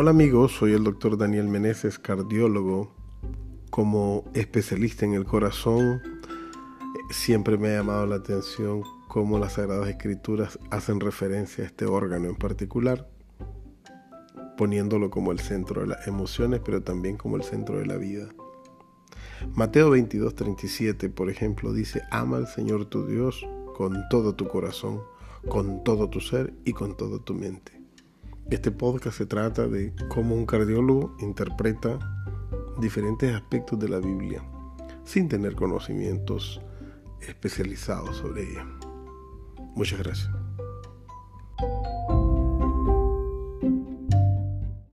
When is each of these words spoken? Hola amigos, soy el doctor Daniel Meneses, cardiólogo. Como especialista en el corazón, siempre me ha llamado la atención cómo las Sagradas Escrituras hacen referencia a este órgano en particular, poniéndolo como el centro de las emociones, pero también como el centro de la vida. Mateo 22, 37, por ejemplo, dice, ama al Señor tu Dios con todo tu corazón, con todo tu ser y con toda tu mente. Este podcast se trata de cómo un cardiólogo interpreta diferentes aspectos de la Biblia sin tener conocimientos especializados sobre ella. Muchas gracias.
Hola 0.00 0.10
amigos, 0.12 0.52
soy 0.52 0.74
el 0.74 0.84
doctor 0.84 1.18
Daniel 1.18 1.48
Meneses, 1.48 1.98
cardiólogo. 1.98 2.94
Como 3.68 4.30
especialista 4.32 5.04
en 5.04 5.14
el 5.14 5.24
corazón, 5.24 6.00
siempre 7.10 7.58
me 7.58 7.70
ha 7.70 7.78
llamado 7.78 8.06
la 8.06 8.14
atención 8.14 8.84
cómo 9.08 9.40
las 9.40 9.54
Sagradas 9.54 9.88
Escrituras 9.88 10.60
hacen 10.70 11.00
referencia 11.00 11.64
a 11.64 11.66
este 11.66 11.84
órgano 11.84 12.28
en 12.28 12.36
particular, 12.36 13.10
poniéndolo 14.56 15.10
como 15.10 15.32
el 15.32 15.40
centro 15.40 15.80
de 15.80 15.88
las 15.88 16.06
emociones, 16.06 16.60
pero 16.64 16.80
también 16.80 17.16
como 17.16 17.34
el 17.34 17.42
centro 17.42 17.80
de 17.80 17.86
la 17.86 17.96
vida. 17.96 18.28
Mateo 19.56 19.90
22, 19.90 20.32
37, 20.36 21.10
por 21.10 21.28
ejemplo, 21.28 21.72
dice, 21.72 22.02
ama 22.12 22.36
al 22.36 22.46
Señor 22.46 22.84
tu 22.84 23.04
Dios 23.04 23.44
con 23.74 24.08
todo 24.10 24.36
tu 24.36 24.46
corazón, 24.46 25.02
con 25.48 25.82
todo 25.82 26.08
tu 26.08 26.20
ser 26.20 26.54
y 26.64 26.72
con 26.72 26.96
toda 26.96 27.18
tu 27.18 27.34
mente. 27.34 27.77
Este 28.50 28.70
podcast 28.70 29.18
se 29.18 29.26
trata 29.26 29.68
de 29.68 29.92
cómo 30.08 30.34
un 30.34 30.46
cardiólogo 30.46 31.14
interpreta 31.20 31.98
diferentes 32.80 33.34
aspectos 33.34 33.78
de 33.78 33.90
la 33.90 33.98
Biblia 33.98 34.42
sin 35.04 35.28
tener 35.28 35.54
conocimientos 35.54 36.58
especializados 37.20 38.16
sobre 38.16 38.50
ella. 38.50 38.66
Muchas 39.76 39.98
gracias. 39.98 40.37